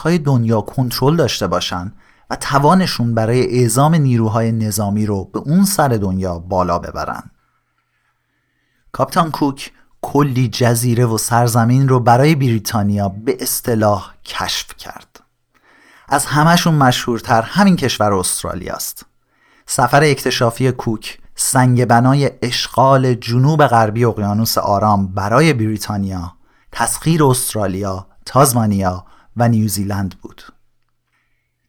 های 0.00 0.18
دنیا 0.18 0.60
کنترل 0.60 1.16
داشته 1.16 1.46
باشن 1.46 1.92
و 2.30 2.36
توانشون 2.36 3.14
برای 3.14 3.60
اعزام 3.60 3.94
نیروهای 3.94 4.52
نظامی 4.52 5.06
رو 5.06 5.24
به 5.24 5.38
اون 5.38 5.64
سر 5.64 5.88
دنیا 5.88 6.38
بالا 6.38 6.78
ببرن. 6.78 7.30
کاپتان 8.92 9.30
کوک 9.30 9.72
کلی 10.00 10.48
جزیره 10.48 11.06
و 11.06 11.18
سرزمین 11.18 11.88
رو 11.88 12.00
برای 12.00 12.34
بریتانیا 12.34 13.08
به 13.08 13.36
اصطلاح 13.40 14.14
کشف 14.24 14.76
کرد. 14.76 15.20
از 16.08 16.26
همهشون 16.26 16.74
مشهورتر 16.74 17.42
همین 17.42 17.76
کشور 17.76 18.12
استرالیا 18.12 18.74
است. 18.74 19.06
سفر 19.66 20.02
اکتشافی 20.02 20.72
کوک 20.72 21.18
سنگ 21.42 21.84
بنای 21.84 22.30
اشغال 22.42 23.14
جنوب 23.14 23.66
غربی 23.66 24.04
اقیانوس 24.04 24.58
آرام 24.58 25.06
برای 25.06 25.52
بریتانیا، 25.52 26.32
تسخیر 26.72 27.24
استرالیا، 27.24 28.06
تازمانیا 28.26 29.06
و 29.36 29.48
نیوزیلند 29.48 30.14
بود. 30.22 30.42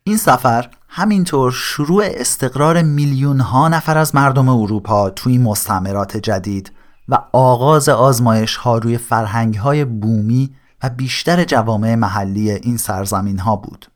این 0.04 0.18
سفر 0.18 0.70
همینطور 0.88 1.52
شروع 1.52 2.04
استقرار 2.08 2.82
میلیون 2.82 3.40
ها 3.40 3.68
نفر 3.68 3.98
از 3.98 4.16
مردم 4.16 4.50
اروپا 4.50 5.10
توی 5.10 5.38
مستعمرات 5.38 6.18
جدید 6.18 6.72
و 7.10 7.20
آغاز 7.34 7.90
آزمایش 7.90 8.56
ها 8.56 8.78
روی 8.78 8.98
فرهنگ 8.98 9.56
های 9.56 9.86
بومی 9.86 10.56
و 10.84 10.90
بیشتر 10.90 11.44
جوامع 11.44 11.96
محلی 11.96 12.52
این 12.52 12.78
سرزمین 12.78 13.40
ها 13.40 13.56
بود. 13.56 13.92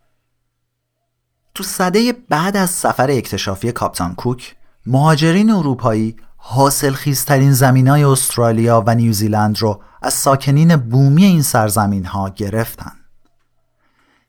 تو 1.55 1.63
صده 1.63 2.13
بعد 2.29 2.57
از 2.57 2.69
سفر 2.69 3.11
اکتشافی 3.11 3.71
کاپتان 3.71 4.15
کوک 4.15 4.55
مهاجرین 4.87 5.51
اروپایی 5.51 6.15
حاصل 6.37 6.93
خیزترین 6.93 7.53
زمین 7.53 7.87
های 7.87 8.03
استرالیا 8.03 8.83
و 8.87 8.95
نیوزیلند 8.95 9.59
رو 9.59 9.81
از 10.01 10.13
ساکنین 10.13 10.75
بومی 10.75 11.23
این 11.23 11.41
سرزمین 11.41 12.05
ها 12.05 12.29
گرفتن. 12.29 12.91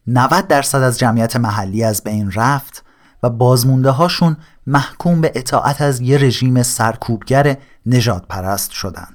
90 0.06 0.46
درصد 0.46 0.82
از 0.82 0.98
جمعیت 0.98 1.36
محلی 1.36 1.84
از 1.84 2.04
بین 2.04 2.32
رفت 2.32 2.84
و 3.22 3.30
بازمونده 3.30 3.90
هاشون 3.90 4.36
محکوم 4.66 5.20
به 5.20 5.32
اطاعت 5.34 5.80
از 5.80 6.00
یه 6.00 6.18
رژیم 6.18 6.62
سرکوبگر 6.62 7.56
نجات 7.86 8.26
پرست 8.28 8.70
شدن. 8.70 9.08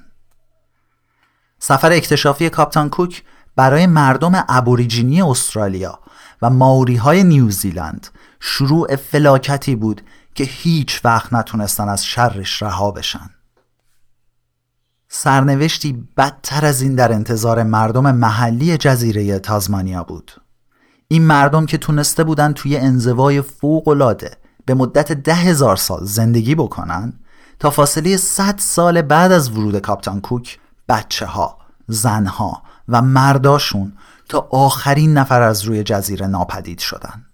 سفر 1.58 1.92
اکتشافی 1.92 2.50
کاپتان 2.50 2.90
کوک 2.90 3.22
برای 3.56 3.86
مردم 3.86 4.44
ابوریجینی 4.48 5.22
استرالیا 5.22 5.98
و 6.42 6.50
ماوری 6.50 6.96
های 6.96 7.24
نیوزیلند 7.24 8.08
شروع 8.40 8.96
فلاکتی 8.96 9.76
بود 9.76 10.02
که 10.34 10.44
هیچ 10.44 11.00
وقت 11.04 11.32
نتونستن 11.32 11.88
از 11.88 12.04
شرش 12.04 12.62
رها 12.62 12.90
بشن 12.90 13.30
سرنوشتی 15.08 16.08
بدتر 16.16 16.66
از 16.66 16.82
این 16.82 16.94
در 16.94 17.12
انتظار 17.12 17.62
مردم 17.62 18.14
محلی 18.14 18.76
جزیره 18.76 19.38
تازمانیا 19.38 20.04
بود 20.04 20.32
این 21.08 21.22
مردم 21.22 21.66
که 21.66 21.78
تونسته 21.78 22.24
بودن 22.24 22.52
توی 22.52 22.76
انزوای 22.76 23.42
فوقلاده 23.42 24.36
به 24.66 24.74
مدت 24.74 25.12
ده 25.12 25.34
هزار 25.34 25.76
سال 25.76 26.04
زندگی 26.04 26.54
بکنن 26.54 27.12
تا 27.58 27.70
فاصله 27.70 28.16
100 28.16 28.58
سال 28.58 29.02
بعد 29.02 29.32
از 29.32 29.50
ورود 29.50 29.78
کاپتان 29.78 30.20
کوک 30.20 30.58
بچه 30.88 31.26
ها، 31.26 31.58
زن 31.86 32.26
ها 32.26 32.62
و 32.88 33.02
مرداشون 33.02 33.92
تا 34.28 34.48
آخرین 34.50 35.14
نفر 35.18 35.42
از 35.42 35.62
روی 35.62 35.82
جزیره 35.82 36.26
ناپدید 36.26 36.78
شدن. 36.78 37.26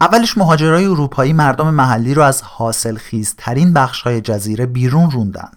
اولش 0.00 0.38
مهاجرای 0.38 0.84
اروپایی 0.84 1.32
مردم 1.32 1.70
محلی 1.74 2.14
رو 2.14 2.22
از 2.22 2.42
حاصل 2.42 2.96
خیزترین 2.96 3.72
بخش 3.72 4.02
های 4.02 4.20
جزیره 4.20 4.66
بیرون 4.66 5.10
روندن. 5.10 5.50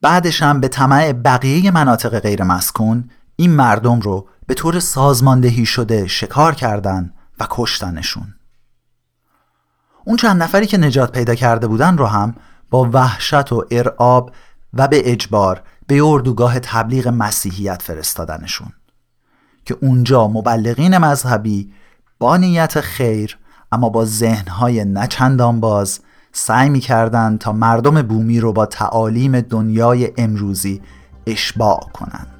بعدش 0.00 0.42
هم 0.42 0.60
به 0.60 0.68
طمع 0.68 1.12
بقیه 1.12 1.70
مناطق 1.70 2.18
غیر 2.18 2.42
مسکون 2.42 3.10
این 3.36 3.50
مردم 3.50 4.00
رو 4.00 4.28
به 4.46 4.54
طور 4.54 4.80
سازماندهی 4.80 5.66
شده 5.66 6.06
شکار 6.06 6.54
کردن 6.54 7.12
و 7.40 7.46
کشتنشون. 7.50 8.34
اون 10.04 10.16
چند 10.16 10.42
نفری 10.42 10.66
که 10.66 10.78
نجات 10.78 11.12
پیدا 11.12 11.34
کرده 11.34 11.66
بودن 11.66 11.98
رو 11.98 12.06
هم 12.06 12.34
با 12.70 12.90
وحشت 12.92 13.52
و 13.52 13.64
ارعاب 13.70 14.32
و 14.74 14.88
به 14.88 15.12
اجبار 15.12 15.62
به 15.86 16.02
اردوگاه 16.02 16.58
تبلیغ 16.58 17.08
مسیحیت 17.08 17.82
فرستادنشون 17.82 18.72
که 19.64 19.76
اونجا 19.80 20.28
مبلغین 20.28 20.98
مذهبی 20.98 21.72
با 22.18 22.36
نیت 22.36 22.80
خیر 22.80 23.38
اما 23.72 23.88
با 23.88 24.04
ذهنهای 24.04 24.84
نچندان 24.84 25.60
باز 25.60 26.00
سعی 26.32 26.68
می‌کردند 26.68 27.38
تا 27.38 27.52
مردم 27.52 28.02
بومی 28.02 28.40
رو 28.40 28.52
با 28.52 28.66
تعالیم 28.66 29.40
دنیای 29.40 30.12
امروزی 30.16 30.80
اشباع 31.26 31.80
کنند. 31.94 32.37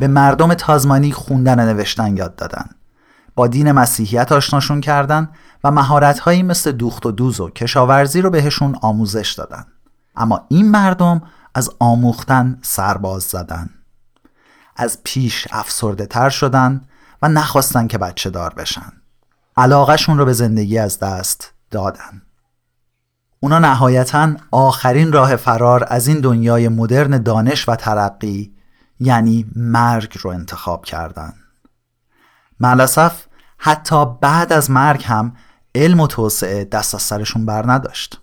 به 0.00 0.08
مردم 0.08 0.54
تازمانی 0.54 1.12
خوندن 1.12 1.60
و 1.60 1.72
نوشتن 1.72 2.16
یاد 2.16 2.36
دادن. 2.36 2.70
با 3.34 3.46
دین 3.46 3.72
مسیحیت 3.72 4.32
آشناشون 4.32 4.80
کردن 4.80 5.28
و 5.64 5.70
مهارتهایی 5.70 6.42
مثل 6.42 6.72
دوخت 6.72 7.06
و 7.06 7.12
دوز 7.12 7.40
و 7.40 7.50
کشاورزی 7.50 8.20
رو 8.20 8.30
بهشون 8.30 8.76
آموزش 8.82 9.32
دادن. 9.32 9.66
اما 10.16 10.46
این 10.48 10.70
مردم 10.70 11.22
از 11.54 11.70
آموختن 11.78 12.58
سرباز 12.62 13.22
زدن. 13.22 13.70
از 14.76 14.98
پیش 15.04 15.48
افسرده 15.50 16.06
تر 16.06 16.30
شدن 16.30 16.80
و 17.22 17.28
نخواستن 17.28 17.86
که 17.86 17.98
بچه 17.98 18.30
دار 18.30 18.54
بشن. 18.54 18.92
علاقهشون 19.56 20.18
رو 20.18 20.24
به 20.24 20.32
زندگی 20.32 20.78
از 20.78 20.98
دست 20.98 21.52
دادن. 21.70 22.22
اونا 23.40 23.58
نهایتا 23.58 24.32
آخرین 24.50 25.12
راه 25.12 25.36
فرار 25.36 25.86
از 25.88 26.08
این 26.08 26.20
دنیای 26.20 26.68
مدرن 26.68 27.22
دانش 27.22 27.68
و 27.68 27.76
ترقی 27.76 28.59
یعنی 29.00 29.46
مرگ 29.56 30.18
رو 30.20 30.30
انتخاب 30.30 30.84
کردن 30.84 31.32
معلصف 32.60 33.26
حتی 33.58 34.06
بعد 34.20 34.52
از 34.52 34.70
مرگ 34.70 35.04
هم 35.04 35.36
علم 35.74 36.00
و 36.00 36.06
توسعه 36.06 36.64
دست 36.64 36.94
از 36.94 37.02
سرشون 37.02 37.46
بر 37.46 37.72
نداشت 37.72 38.20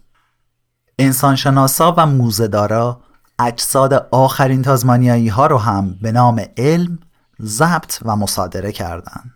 انسانشناسا 0.99 1.93
و 1.97 2.05
موزهدارا 2.05 3.01
اجساد 3.39 3.93
آخرین 4.11 4.61
تازمانیایی 4.61 5.27
ها 5.27 5.47
رو 5.47 5.57
هم 5.57 5.97
به 6.01 6.11
نام 6.11 6.41
علم 6.57 6.99
ضبط 7.41 7.99
و 8.01 8.15
مصادره 8.15 8.71
کردند. 8.71 9.33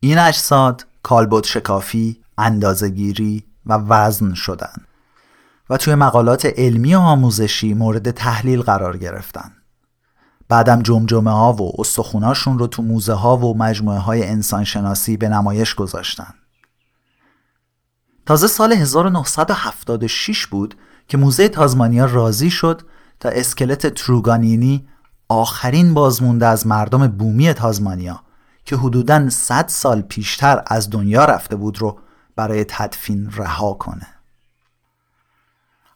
این 0.00 0.18
اجساد 0.18 0.86
کالبد 1.02 1.44
شکافی، 1.44 2.22
اندازگیری 2.38 3.44
و 3.66 3.72
وزن 3.74 4.34
شدند 4.34 4.86
و 5.70 5.76
توی 5.76 5.94
مقالات 5.94 6.46
علمی 6.46 6.94
و 6.94 6.98
آموزشی 6.98 7.74
مورد 7.74 8.10
تحلیل 8.10 8.62
قرار 8.62 8.96
گرفتند. 8.96 9.61
بعدم 10.52 10.82
جمجمه 10.82 11.30
ها 11.30 11.52
و 11.52 11.80
استخوناشون 11.80 12.58
رو 12.58 12.66
تو 12.66 12.82
موزه 12.82 13.12
ها 13.12 13.36
و 13.36 13.58
مجموعه 13.58 13.98
های 13.98 14.24
انسانشناسی 14.24 15.16
به 15.16 15.28
نمایش 15.28 15.74
گذاشتن. 15.74 16.34
تازه 18.26 18.46
سال 18.46 18.72
1976 18.72 20.46
بود 20.46 20.74
که 21.08 21.16
موزه 21.16 21.48
تازمانیا 21.48 22.04
راضی 22.04 22.50
شد 22.50 22.82
تا 23.20 23.28
اسکلت 23.28 23.86
تروگانینی 23.86 24.88
آخرین 25.28 25.94
بازمونده 25.94 26.46
از 26.46 26.66
مردم 26.66 27.06
بومی 27.06 27.52
تازمانیا 27.52 28.20
که 28.64 28.76
حدوداً 28.76 29.30
100 29.30 29.68
سال 29.68 30.02
پیشتر 30.02 30.62
از 30.66 30.90
دنیا 30.90 31.24
رفته 31.24 31.56
بود 31.56 31.78
رو 31.78 31.98
برای 32.36 32.64
تدفین 32.64 33.30
رها 33.36 33.72
کنه. 33.72 34.06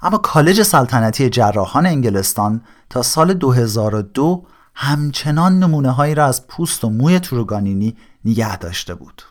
اما 0.01 0.19
کالج 0.19 0.63
سلطنتی 0.63 1.31
جراحان 1.31 1.87
انگلستان 1.87 2.63
تا 2.91 3.03
سال 3.03 3.35
2002 3.35 4.47
همچنان 4.75 5.59
نمونه 5.59 5.91
هایی 5.91 6.15
را 6.15 6.27
از 6.27 6.47
پوست 6.47 6.85
و 6.85 6.91
موی 6.91 7.19
تروگانینی 7.19 7.97
نگه 8.25 8.57
داشته 8.57 8.95
بود. 8.95 9.23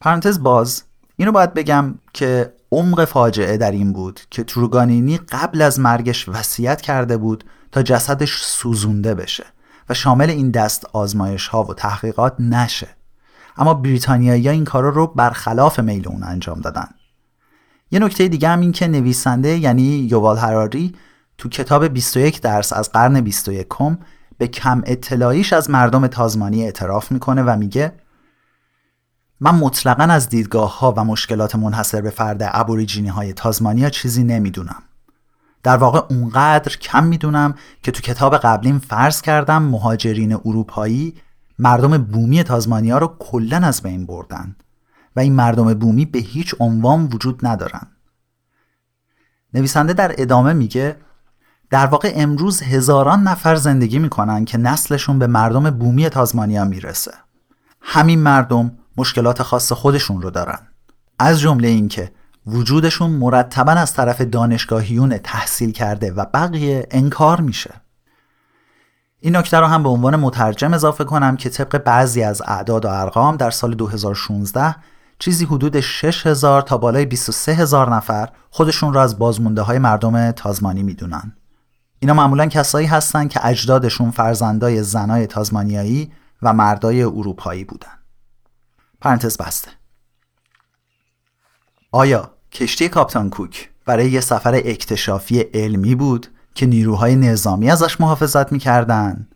پرانتز 0.00 0.42
باز 0.42 0.82
اینو 1.16 1.32
باید 1.32 1.54
بگم 1.54 1.94
که 2.12 2.54
عمق 2.72 3.04
فاجعه 3.04 3.56
در 3.56 3.70
این 3.70 3.92
بود 3.92 4.20
که 4.30 4.44
تروگانینی 4.44 5.18
قبل 5.18 5.62
از 5.62 5.80
مرگش 5.80 6.28
وصیت 6.28 6.80
کرده 6.80 7.16
بود 7.16 7.44
تا 7.72 7.82
جسدش 7.82 8.42
سوزونده 8.42 9.14
بشه 9.14 9.44
و 9.88 9.94
شامل 9.94 10.30
این 10.30 10.50
دست 10.50 10.84
آزمایش 10.84 11.48
ها 11.48 11.64
و 11.64 11.74
تحقیقات 11.74 12.34
نشه 12.38 12.88
اما 13.56 13.74
بریتانیایی 13.74 14.48
این 14.48 14.64
کارا 14.64 14.88
رو 14.88 15.06
برخلاف 15.06 15.80
میل 15.80 16.08
اون 16.08 16.22
انجام 16.22 16.60
دادن 16.60 16.88
یه 17.90 17.98
نکته 17.98 18.28
دیگه 18.28 18.48
هم 18.48 18.60
این 18.60 18.72
که 18.72 18.88
نویسنده 18.88 19.56
یعنی 19.58 19.82
یووال 19.82 20.36
هراری 20.36 20.94
تو 21.38 21.48
کتاب 21.48 21.84
21 21.84 22.40
درس 22.40 22.72
از 22.72 22.92
قرن 22.92 23.20
21 23.20 23.66
به 24.38 24.48
کم 24.48 24.82
اطلاعیش 24.86 25.52
از 25.52 25.70
مردم 25.70 26.06
تازمانی 26.06 26.64
اعتراف 26.64 27.12
می‌کنه 27.12 27.42
و 27.42 27.56
میگه 27.56 27.92
من 29.40 29.54
مطلقا 29.54 30.02
از 30.02 30.28
دیدگاه 30.28 30.78
ها 30.78 30.94
و 30.96 31.04
مشکلات 31.04 31.56
منحصر 31.56 32.00
به 32.00 32.10
فرد 32.10 32.40
ابوریجینی 32.42 33.08
های 33.08 33.32
تازمانیا 33.32 33.90
چیزی 33.90 34.24
نمی‌دونم. 34.24 34.82
در 35.62 35.76
واقع 35.76 36.00
اونقدر 36.10 36.76
کم 36.76 37.04
می‌دونم 37.04 37.54
که 37.82 37.92
تو 37.92 38.02
کتاب 38.02 38.36
قبلیم 38.36 38.78
فرض 38.78 39.22
کردم 39.22 39.62
مهاجرین 39.62 40.32
اروپایی 40.32 41.14
مردم 41.58 41.98
بومی 41.98 42.42
تازمانیا 42.42 42.98
رو 42.98 43.16
کلا 43.18 43.56
از 43.56 43.82
بین 43.82 44.06
بردن. 44.06 44.56
و 45.16 45.20
این 45.20 45.32
مردم 45.32 45.74
بومی 45.74 46.04
به 46.04 46.18
هیچ 46.18 46.54
عنوان 46.60 47.04
وجود 47.04 47.46
ندارن. 47.46 47.86
نویسنده 49.54 49.92
در 49.92 50.14
ادامه 50.18 50.52
میگه 50.52 50.96
در 51.70 51.86
واقع 51.86 52.12
امروز 52.16 52.62
هزاران 52.62 53.22
نفر 53.22 53.54
زندگی 53.54 53.98
می‌کنن 53.98 54.44
که 54.44 54.58
نسلشون 54.58 55.18
به 55.18 55.26
مردم 55.26 55.70
بومی 55.70 56.08
تازمانیا 56.08 56.64
می‌رسه. 56.64 57.12
همین 57.80 58.20
مردم 58.20 58.72
مشکلات 58.96 59.42
خاص 59.42 59.72
خودشون 59.72 60.22
رو 60.22 60.30
دارن. 60.30 60.58
از 61.18 61.40
جمله 61.40 61.68
اینکه 61.68 62.12
وجودشون 62.46 63.10
مرتبا 63.10 63.72
از 63.72 63.94
طرف 63.94 64.20
دانشگاهیون 64.20 65.18
تحصیل 65.18 65.72
کرده 65.72 66.12
و 66.12 66.24
بقیه 66.34 66.86
انکار 66.90 67.40
میشه. 67.40 67.74
این 69.20 69.36
نکته 69.36 69.56
رو 69.60 69.66
هم 69.66 69.82
به 69.82 69.88
عنوان 69.88 70.16
مترجم 70.16 70.74
اضافه 70.74 71.04
کنم 71.04 71.36
که 71.36 71.50
طبق 71.50 71.78
بعضی 71.78 72.22
از 72.22 72.42
اعداد 72.46 72.84
و 72.84 72.88
ارقام 72.88 73.36
در 73.36 73.50
سال 73.50 73.74
2016 73.74 74.74
چیزی 75.18 75.44
حدود 75.44 75.80
6000 75.80 76.62
تا 76.62 76.78
بالای 76.78 77.04
23000 77.04 77.94
نفر 77.94 78.28
خودشون 78.50 78.94
را 78.94 79.02
از 79.02 79.18
بازمونده 79.18 79.62
های 79.62 79.78
مردم 79.78 80.30
تازمانی 80.30 80.82
می‌دونن. 80.82 81.36
اینا 81.98 82.14
معمولا 82.14 82.46
کسایی 82.46 82.86
هستن 82.86 83.28
که 83.28 83.46
اجدادشون 83.46 84.10
فرزندای 84.10 84.82
زنای 84.82 85.26
تازمانیایی 85.26 86.12
و 86.42 86.52
مردای 86.52 87.02
اروپایی 87.02 87.64
بودن. 87.64 87.98
پرانتز 89.00 89.36
بسته. 89.36 89.70
آیا 91.92 92.30
کشتی 92.52 92.88
کاپتان 92.88 93.30
کوک 93.30 93.70
برای 93.86 94.10
یه 94.10 94.20
سفر 94.20 94.54
اکتشافی 94.54 95.40
علمی 95.40 95.94
بود 95.94 96.26
که 96.54 96.66
نیروهای 96.66 97.16
نظامی 97.16 97.70
ازش 97.70 98.00
محافظت 98.00 98.52
می‌کردن 98.52 99.28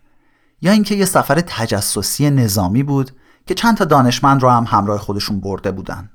یا 0.63 0.73
اینکه 0.73 0.95
یه 0.95 1.05
سفر 1.05 1.41
تجسسی 1.41 2.31
نظامی 2.31 2.83
بود 2.83 3.11
که 3.47 3.55
چند 3.55 3.77
تا 3.77 3.85
دانشمند 3.85 4.43
رو 4.43 4.51
هم 4.51 4.65
همراه 4.69 4.99
خودشون 4.99 5.41
برده 5.41 5.71
بودن. 5.71 6.11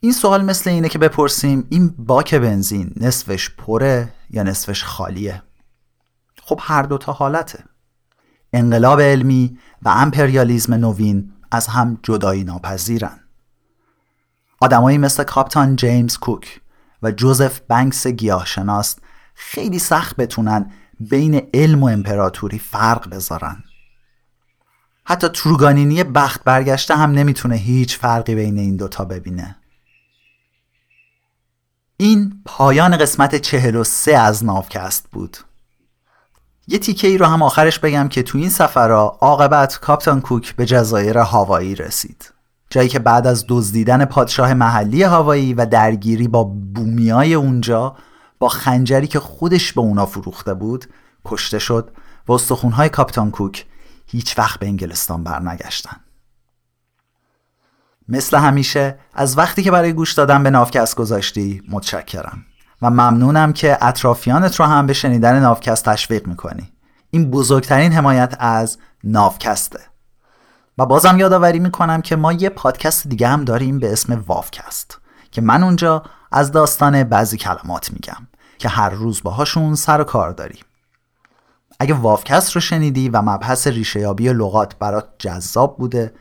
این 0.00 0.12
سوال 0.12 0.44
مثل 0.44 0.70
اینه 0.70 0.88
که 0.88 0.98
بپرسیم 0.98 1.66
این 1.68 1.94
باک 1.98 2.34
بنزین 2.34 2.92
نصفش 2.96 3.50
پره 3.50 4.12
یا 4.30 4.42
نصفش 4.42 4.84
خالیه؟ 4.84 5.42
خب 6.42 6.60
هر 6.62 6.82
دو 6.82 6.98
تا 6.98 7.12
حالته. 7.12 7.64
انقلاب 8.52 9.00
علمی 9.00 9.58
و 9.82 9.88
امپریالیزم 9.88 10.74
نوین 10.74 11.32
از 11.50 11.66
هم 11.66 11.98
جدایی 12.02 12.44
ناپذیرن. 12.44 13.20
آدمایی 14.60 14.98
مثل 14.98 15.22
کاپتان 15.22 15.76
جیمز 15.76 16.16
کوک 16.18 16.60
و 17.02 17.10
جوزف 17.10 17.60
بنکس 17.68 18.06
گیاهشناس 18.06 18.96
خیلی 19.34 19.78
سخت 19.78 20.16
بتونن 20.16 20.72
بین 21.00 21.48
علم 21.54 21.82
و 21.82 21.88
امپراتوری 21.88 22.58
فرق 22.58 23.10
بذارن. 23.10 23.64
حتی 25.10 25.28
تروگانینی 25.28 26.04
بخت 26.04 26.44
برگشته 26.44 26.96
هم 26.96 27.10
نمی‌تونه 27.10 27.56
هیچ 27.56 27.98
فرقی 27.98 28.34
بین 28.34 28.58
این 28.58 28.76
دوتا 28.76 29.04
ببینه. 29.04 29.56
این 31.96 32.42
پایان 32.44 32.96
قسمت 32.96 33.36
چهل 33.36 33.76
و 33.76 33.84
سه 33.84 34.12
از 34.12 34.44
ناوکست 34.44 35.06
بود. 35.12 35.36
یه 36.68 36.78
تیکه 36.78 37.08
ای 37.08 37.18
رو 37.18 37.26
هم 37.26 37.42
آخرش 37.42 37.78
بگم 37.78 38.08
که 38.08 38.22
تو 38.22 38.38
این 38.38 38.50
سفرها 38.50 39.18
عاقبت 39.20 39.78
کاپتان 39.78 40.20
کوک 40.20 40.56
به 40.56 40.66
جزایر 40.66 41.18
هاوایی 41.18 41.74
رسید. 41.74 42.32
جایی 42.70 42.88
که 42.88 42.98
بعد 42.98 43.26
از 43.26 43.44
دزدیدن 43.48 44.04
پادشاه 44.04 44.54
محلی 44.54 45.02
هاوایی 45.02 45.54
و 45.54 45.66
درگیری 45.66 46.28
با 46.28 46.44
بومیای 46.44 47.34
اونجا 47.34 47.96
با 48.38 48.48
خنجری 48.48 49.06
که 49.06 49.20
خودش 49.20 49.72
به 49.72 49.80
اونا 49.80 50.06
فروخته 50.06 50.54
بود 50.54 50.84
کشته 51.24 51.58
شد 51.58 51.90
و 52.28 52.32
استخونهای 52.32 52.88
کاپتان 52.88 53.30
کوک 53.30 53.66
هیچ 54.10 54.38
وقت 54.38 54.60
به 54.60 54.66
انگلستان 54.66 55.24
برنگشتن. 55.24 55.96
مثل 58.08 58.38
همیشه 58.38 58.98
از 59.14 59.38
وقتی 59.38 59.62
که 59.62 59.70
برای 59.70 59.92
گوش 59.92 60.12
دادن 60.12 60.42
به 60.42 60.50
نافکست 60.50 60.96
گذاشتی 60.96 61.62
متشکرم. 61.68 62.44
و 62.82 62.90
ممنونم 62.90 63.52
که 63.52 63.78
اطرافیانت 63.84 64.60
رو 64.60 64.66
هم 64.66 64.86
به 64.86 64.92
شنیدن 64.92 65.40
نافکست 65.40 65.84
تشویق 65.84 66.26
می‌کنی. 66.26 66.72
این 67.10 67.30
بزرگترین 67.30 67.92
حمایت 67.92 68.36
از 68.38 68.78
نافکسته. 69.04 69.80
و 70.78 70.86
بازم 70.86 71.18
یادآوری 71.18 71.58
می‌کنم 71.58 72.02
که 72.02 72.16
ما 72.16 72.32
یه 72.32 72.48
پادکست 72.48 73.08
دیگه 73.08 73.28
هم 73.28 73.44
داریم 73.44 73.78
به 73.78 73.92
اسم 73.92 74.24
وافکست 74.26 74.98
که 75.30 75.40
من 75.40 75.62
اونجا 75.62 76.02
از 76.32 76.52
داستان 76.52 77.04
بعضی 77.04 77.36
کلمات 77.36 77.92
میگم 77.92 78.26
که 78.58 78.68
هر 78.68 78.90
روز 78.90 79.22
باهاشون 79.22 79.74
سر 79.74 80.00
و 80.00 80.04
کار 80.04 80.30
داریم. 80.30 80.64
اگه 81.82 81.94
وافکست 81.94 82.52
رو 82.52 82.60
شنیدی 82.60 83.08
و 83.08 83.22
مبحث 83.22 83.66
ریشهیابی 83.66 84.32
لغات 84.32 84.78
برات 84.78 85.08
جذاب 85.18 85.78
بوده 85.78 86.12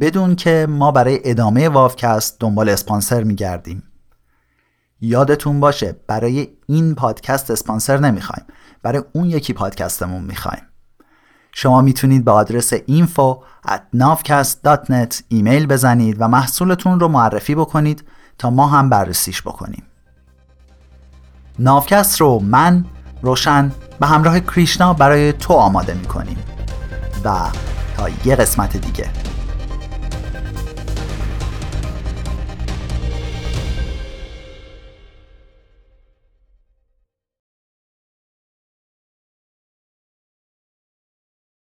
بدون 0.00 0.36
که 0.36 0.66
ما 0.70 0.90
برای 0.90 1.20
ادامه 1.24 1.68
وافکست 1.68 2.40
دنبال 2.40 2.68
اسپانسر 2.68 3.22
میگردیم. 3.22 3.82
یادتون 5.00 5.60
باشه 5.60 5.96
برای 6.06 6.48
این 6.66 6.94
پادکست 6.94 7.50
اسپانسر 7.50 7.98
نمی‌خوایم 7.98 8.46
برای 8.82 9.02
اون 9.12 9.30
یکی 9.30 9.52
پادکستمون 9.52 10.22
می‌خوایم. 10.22 10.62
شما 11.52 11.80
می‌تونید 11.80 12.24
به 12.24 12.30
آدرس 12.30 12.74
info 12.74 13.36
at 13.68 13.96
navcast.net 13.96 15.22
ایمیل 15.28 15.66
بزنید 15.66 16.16
و 16.20 16.28
محصولتون 16.28 17.00
رو 17.00 17.08
معرفی 17.08 17.54
بکنید 17.54 18.04
تا 18.38 18.50
ما 18.50 18.66
هم 18.66 18.88
بررسیش 18.88 19.42
بکنیم. 19.42 19.82
نافکست 21.58 22.20
رو 22.20 22.38
من 22.38 22.84
روشن 23.22 23.72
به 24.02 24.08
همراه 24.08 24.40
کریشنا 24.40 24.94
برای 24.94 25.32
تو 25.32 25.54
آماده 25.54 25.94
می‌کنیم. 25.94 26.36
و 27.24 27.38
تا 27.96 28.08
یه 28.24 28.36
قسمت 28.36 28.76
دیگه. 28.76 29.10